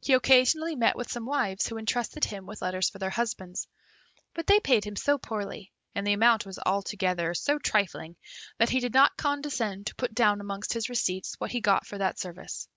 He 0.00 0.12
occasionally 0.12 0.76
met 0.76 0.94
with 0.94 1.10
some 1.10 1.26
wives 1.26 1.66
who 1.66 1.78
entrusted 1.78 2.24
him 2.24 2.46
with 2.46 2.62
letters 2.62 2.88
for 2.90 3.00
their 3.00 3.10
husbands, 3.10 3.66
but 4.32 4.46
they 4.46 4.60
paid 4.60 4.84
him 4.84 4.94
so 4.94 5.18
poorly, 5.18 5.72
and 5.96 6.06
the 6.06 6.12
amount 6.12 6.46
was 6.46 6.60
altogether 6.64 7.34
so 7.34 7.58
trifling, 7.58 8.14
that 8.58 8.70
he 8.70 8.78
did 8.78 8.94
not 8.94 9.16
condescend 9.16 9.88
to 9.88 9.96
put 9.96 10.14
down 10.14 10.40
amongst 10.40 10.74
his 10.74 10.88
receipts 10.88 11.34
what 11.40 11.50
he 11.50 11.60
got 11.60 11.88
for 11.88 11.98
that 11.98 12.20
service. 12.20 12.68